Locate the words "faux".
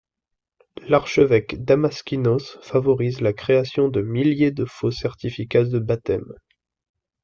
4.65-4.89